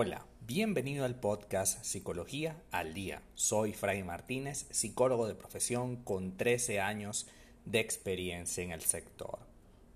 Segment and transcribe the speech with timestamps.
[0.00, 3.20] Hola, bienvenido al podcast Psicología al Día.
[3.34, 7.26] Soy Fray Martínez, psicólogo de profesión con 13 años
[7.64, 9.40] de experiencia en el sector.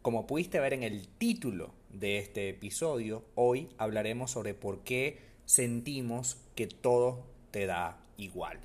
[0.00, 6.36] Como pudiste ver en el título de este episodio, hoy hablaremos sobre por qué sentimos
[6.54, 8.60] que todo te da igual.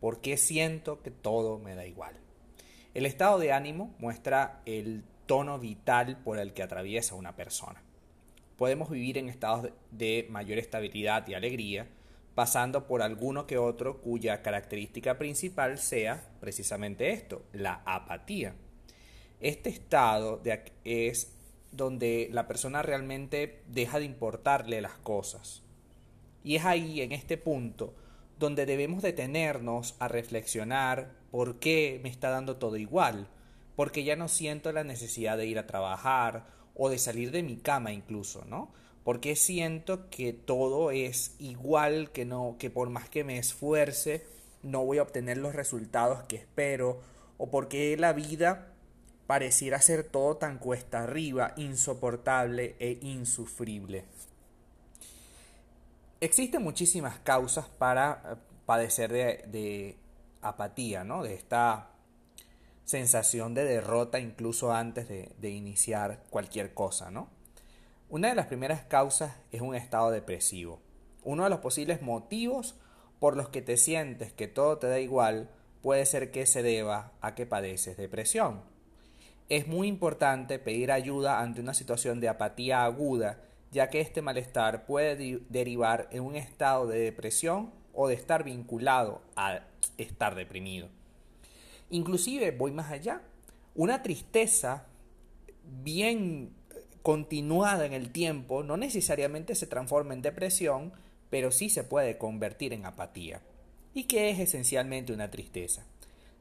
[0.00, 2.16] ¿Por qué siento que todo me da igual?
[2.94, 7.80] El estado de ánimo muestra el tono vital por el que atraviesa una persona
[8.58, 11.86] podemos vivir en estados de mayor estabilidad y alegría,
[12.34, 18.54] pasando por alguno que otro cuya característica principal sea precisamente esto, la apatía.
[19.40, 20.42] Este estado
[20.84, 21.32] es
[21.70, 25.62] donde la persona realmente deja de importarle las cosas.
[26.42, 27.94] Y es ahí, en este punto,
[28.38, 33.28] donde debemos detenernos a reflexionar por qué me está dando todo igual,
[33.76, 37.56] porque ya no siento la necesidad de ir a trabajar o de salir de mi
[37.56, 38.70] cama incluso, ¿no?
[39.04, 44.24] Porque siento que todo es igual, que no, que por más que me esfuerce,
[44.62, 47.00] no voy a obtener los resultados que espero,
[47.36, 48.72] o porque la vida
[49.26, 54.04] pareciera ser todo tan cuesta arriba, insoportable e insufrible.
[56.20, 59.96] Existen muchísimas causas para eh, padecer de, de
[60.42, 61.22] apatía, ¿no?
[61.22, 61.90] De esta
[62.88, 67.28] sensación de derrota incluso antes de, iniciar cualquier cosa, ¿no?
[68.08, 70.80] Una de las primeras causas es un estado depresivo.
[71.22, 72.76] Uno de los posibles motivos
[73.20, 75.50] por los que te sientes que todo te da igual
[75.82, 78.62] puede ser que se deba a que padeces depresión.
[79.50, 84.86] Es muy importante pedir ayuda ante una situación de apatía aguda, ya que este malestar
[84.86, 89.60] puede derivar en un estado de depresión o de estar vinculado a
[89.98, 90.88] estar deprimido.
[91.90, 93.22] Inclusive voy más allá.
[93.74, 94.86] Una tristeza
[95.82, 96.52] bien
[97.02, 100.92] continuada en el tiempo no necesariamente se transforma en depresión,
[101.30, 103.40] pero sí se puede convertir en apatía.
[103.94, 105.84] ¿Y qué es esencialmente una tristeza?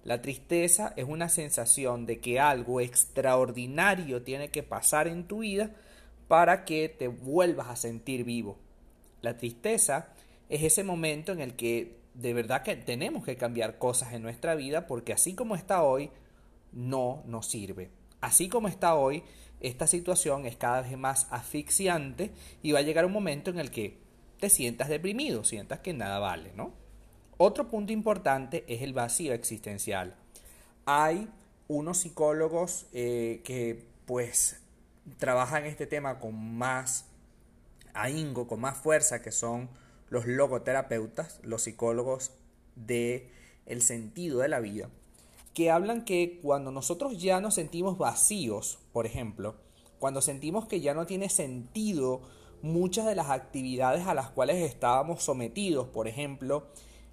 [0.03, 5.71] La tristeza es una sensación de que algo extraordinario tiene que pasar en tu vida
[6.27, 8.57] para que te vuelvas a sentir vivo.
[9.21, 10.09] La tristeza
[10.49, 14.55] es ese momento en el que de verdad que tenemos que cambiar cosas en nuestra
[14.55, 16.09] vida porque así como está hoy,
[16.71, 17.91] no nos sirve.
[18.21, 19.23] Así como está hoy,
[19.59, 22.31] esta situación es cada vez más asfixiante
[22.63, 23.99] y va a llegar un momento en el que
[24.39, 26.73] te sientas deprimido, sientas que nada vale, ¿no?
[27.37, 30.15] Otro punto importante es el vacío existencial.
[30.85, 31.29] Hay
[31.67, 34.59] unos psicólogos eh, que pues
[35.19, 37.05] trabajan este tema con más
[37.93, 39.69] ahínco, con más fuerza, que son
[40.09, 42.31] los logoterapeutas, los psicólogos
[42.75, 43.31] de
[43.65, 44.89] el sentido de la vida,
[45.53, 49.55] que hablan que cuando nosotros ya nos sentimos vacíos, por ejemplo,
[49.99, 52.21] cuando sentimos que ya no tiene sentido
[52.61, 56.67] muchas de las actividades a las cuales estábamos sometidos, por ejemplo,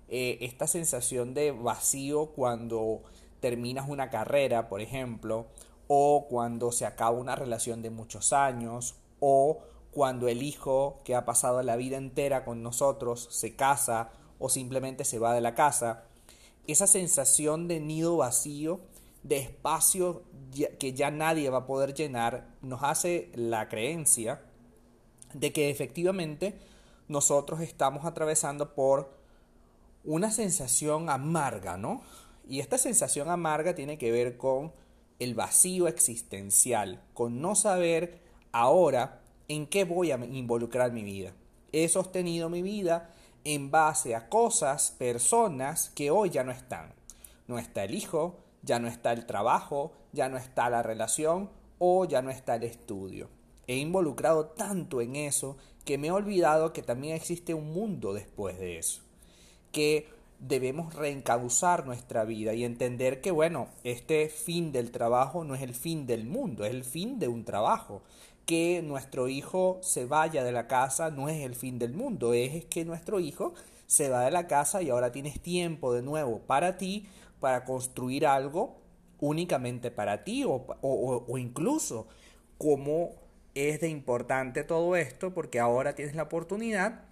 [0.09, 3.03] eh, esta sensación de vacío cuando
[3.41, 5.47] terminas una carrera, por ejemplo,
[5.87, 9.63] o cuando se acaba una relación de muchos años, o
[9.95, 15.05] cuando el hijo que ha pasado la vida entera con nosotros se casa o simplemente
[15.05, 16.05] se va de la casa,
[16.67, 18.81] esa sensación de nido vacío,
[19.23, 20.23] de espacio
[20.79, 24.43] que ya nadie va a poder llenar, nos hace la creencia
[25.33, 26.59] de que efectivamente
[27.09, 29.17] nosotros estamos atravesando por
[30.05, 32.03] una sensación amarga, ¿no?
[32.49, 34.73] Y esta sensación amarga tiene que ver con
[35.19, 38.21] el vacío existencial, con no saber
[38.53, 41.33] ahora en qué voy a involucrar mi vida.
[41.73, 43.11] He sostenido mi vida
[43.45, 46.95] en base a cosas, personas que hoy ya no están.
[47.47, 52.07] No está el hijo, ya no está el trabajo, ya no está la relación o
[52.07, 53.29] ya no está el estudio.
[53.67, 58.59] He involucrado tanto en eso que me he olvidado que también existe un mundo después
[58.59, 59.03] de eso.
[59.73, 65.63] Que debemos reencauzar nuestra vida y entender que, bueno, este fin del trabajo no es
[65.63, 68.03] el fin del mundo, es el fin de un trabajo
[68.47, 72.65] que nuestro hijo se vaya de la casa no es el fin del mundo, es
[72.67, 73.55] que nuestro hijo
[73.87, 77.07] se va de la casa y ahora tienes tiempo de nuevo para ti,
[77.41, 78.81] para construir algo
[79.21, 82.07] únicamente para ti o, o, incluso
[82.59, 83.11] como
[83.55, 87.05] es de importante todo esto porque ahora tienes la oportunidad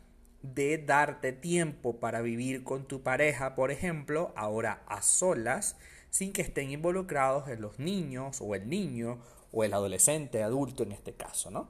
[0.43, 5.77] de darte tiempo para vivir con tu pareja, por ejemplo, ahora a solas,
[6.11, 9.21] sin que estén involucrados en los niños o el niño
[9.53, 11.69] o el adolescente, adulto en este caso, ¿no?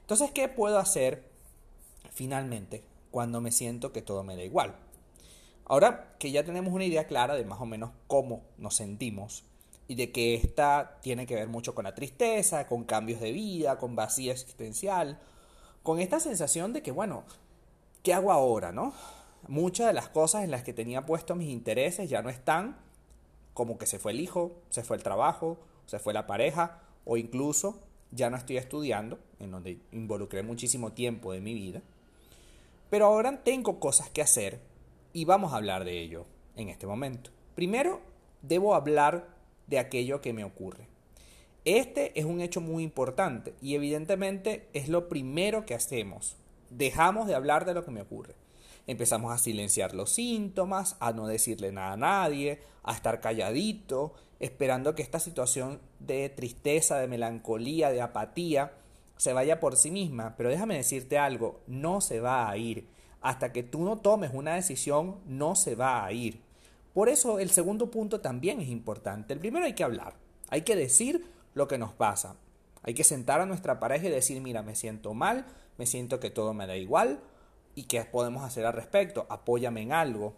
[0.00, 1.24] Entonces, ¿qué puedo hacer
[2.10, 4.74] finalmente cuando me siento que todo me da igual?
[5.64, 9.44] Ahora que ya tenemos una idea clara de más o menos cómo nos sentimos
[9.88, 13.78] y de que esta tiene que ver mucho con la tristeza, con cambios de vida,
[13.78, 15.18] con vacío existencial,
[15.82, 17.24] con esta sensación de que, bueno,
[18.02, 18.92] ¿qué hago ahora, no?
[19.48, 22.76] Muchas de las cosas en las que tenía puestos mis intereses ya no están,
[23.54, 27.16] como que se fue el hijo, se fue el trabajo, se fue la pareja, o
[27.16, 31.82] incluso ya no estoy estudiando, en donde involucré muchísimo tiempo de mi vida.
[32.90, 34.60] Pero ahora tengo cosas que hacer
[35.12, 36.26] y vamos a hablar de ello
[36.56, 37.30] en este momento.
[37.54, 38.00] Primero,
[38.42, 39.28] debo hablar
[39.66, 40.86] de aquello que me ocurre.
[41.64, 46.36] Este es un hecho muy importante y evidentemente es lo primero que hacemos.
[46.70, 48.34] Dejamos de hablar de lo que me ocurre.
[48.86, 54.96] Empezamos a silenciar los síntomas, a no decirle nada a nadie, a estar calladito, esperando
[54.96, 58.72] que esta situación de tristeza, de melancolía, de apatía
[59.16, 60.34] se vaya por sí misma.
[60.36, 62.88] Pero déjame decirte algo, no se va a ir.
[63.20, 66.40] Hasta que tú no tomes una decisión, no se va a ir.
[66.92, 69.32] Por eso el segundo punto también es importante.
[69.32, 70.16] El primero hay que hablar,
[70.50, 71.24] hay que decir
[71.54, 72.34] lo que nos pasa.
[72.82, 75.46] Hay que sentar a nuestra pareja y decir, mira, me siento mal,
[75.78, 77.20] me siento que todo me da igual
[77.76, 80.34] y qué podemos hacer al respecto, apóyame en algo.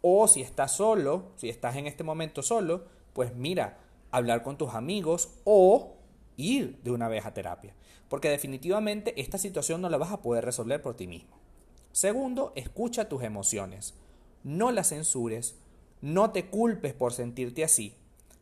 [0.00, 3.78] O si estás solo, si estás en este momento solo, pues mira,
[4.10, 5.96] hablar con tus amigos o
[6.36, 7.74] ir de una vez a terapia.
[8.08, 11.38] Porque definitivamente esta situación no la vas a poder resolver por ti mismo.
[11.92, 13.94] Segundo, escucha tus emociones.
[14.44, 15.56] No las censures,
[16.00, 17.94] no te culpes por sentirte así.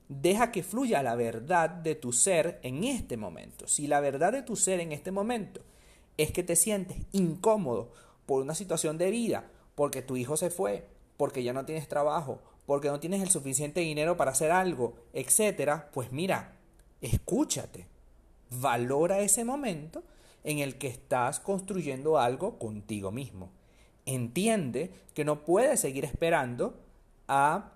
[0.09, 3.69] Deja que fluya la verdad de tu ser en este momento.
[3.69, 5.61] Si la verdad de tu ser en este momento
[6.17, 7.93] es que te sientes incómodo
[8.27, 12.41] por una situación de vida, porque tu hijo se fue, porque ya no tienes trabajo,
[12.71, 16.53] porque no tienes el suficiente dinero para hacer algo, etcétera, pues mira,
[17.01, 17.89] escúchate.
[18.49, 20.05] Valora ese momento
[20.45, 23.51] en el que estás construyendo algo contigo mismo.
[24.07, 26.79] Entiende que no puedes seguir esperando
[27.27, 27.73] a,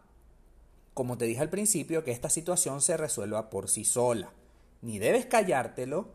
[0.95, 4.31] como te dije al principio, que esta situación se resuelva por sí sola.
[4.81, 6.11] Ni debes callártelo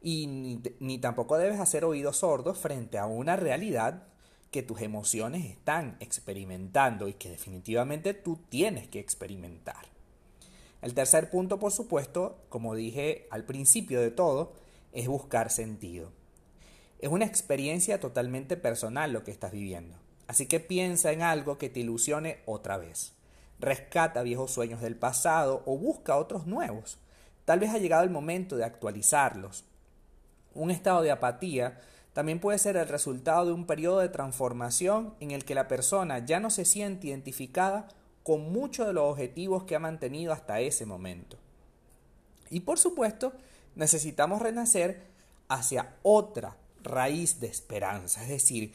[0.00, 4.06] y ni, ni tampoco debes hacer oídos sordos frente a una realidad
[4.54, 9.88] que tus emociones están experimentando y que definitivamente tú tienes que experimentar.
[10.80, 14.52] El tercer punto, por supuesto, como dije al principio de todo,
[14.92, 16.12] es buscar sentido.
[17.00, 19.96] Es una experiencia totalmente personal lo que estás viviendo.
[20.28, 23.12] Así que piensa en algo que te ilusione otra vez.
[23.58, 26.98] Rescata viejos sueños del pasado o busca otros nuevos.
[27.44, 29.64] Tal vez ha llegado el momento de actualizarlos.
[30.54, 31.80] Un estado de apatía
[32.14, 36.24] también puede ser el resultado de un periodo de transformación en el que la persona
[36.24, 37.88] ya no se siente identificada
[38.22, 41.36] con muchos de los objetivos que ha mantenido hasta ese momento.
[42.50, 43.32] Y por supuesto,
[43.74, 45.02] necesitamos renacer
[45.48, 48.72] hacia otra raíz de esperanza, es decir,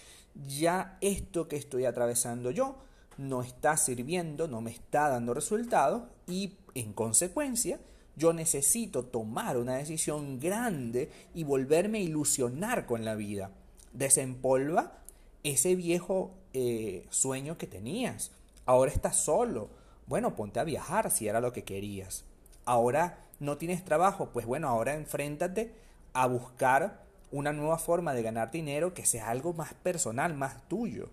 [0.47, 2.75] ya esto que estoy atravesando yo
[3.17, 7.79] no está sirviendo, no me está dando resultados y en consecuencia
[8.19, 13.51] yo necesito tomar una decisión grande y volverme a ilusionar con la vida.
[13.93, 14.99] Desempolva
[15.43, 18.31] ese viejo eh, sueño que tenías.
[18.65, 19.69] Ahora estás solo.
[20.05, 22.25] Bueno, ponte a viajar si era lo que querías.
[22.65, 24.29] Ahora no tienes trabajo.
[24.33, 25.73] Pues bueno, ahora enfréntate
[26.13, 31.09] a buscar una nueva forma de ganar dinero que sea algo más personal, más tuyo.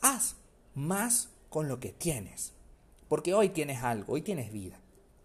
[0.00, 0.36] Haz
[0.74, 2.54] más con lo que tienes.
[3.06, 4.79] Porque hoy tienes algo, hoy tienes vida.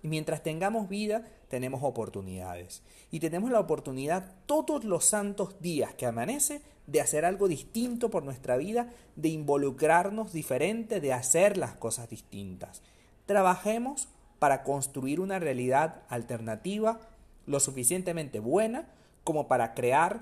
[0.05, 2.83] Y mientras tengamos vida, tenemos oportunidades.
[3.09, 8.21] Y tenemos la oportunidad todos los santos días que amanece de hacer algo distinto por
[8.21, 12.83] nuestra vida, de involucrarnos diferente, de hacer las cosas distintas.
[13.25, 14.07] Trabajemos
[14.37, 16.99] para construir una realidad alternativa
[17.47, 18.87] lo suficientemente buena
[19.23, 20.21] como para crear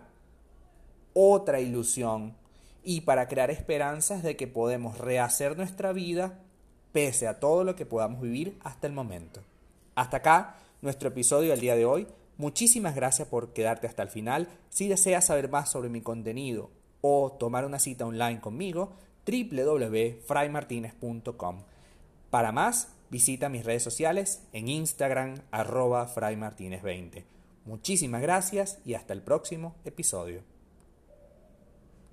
[1.13, 2.37] otra ilusión
[2.85, 6.39] y para crear esperanzas de que podemos rehacer nuestra vida
[6.93, 9.41] pese a todo lo que podamos vivir hasta el momento.
[9.95, 12.07] Hasta acá nuestro episodio del día de hoy.
[12.37, 14.47] Muchísimas gracias por quedarte hasta el final.
[14.69, 16.69] Si deseas saber más sobre mi contenido
[17.01, 18.93] o tomar una cita online conmigo,
[19.25, 21.63] www.fraymartinez.com.
[22.29, 27.23] Para más, visita mis redes sociales en Instagram arroba fraymartinez20.
[27.65, 30.52] Muchísimas gracias y hasta el próximo episodio.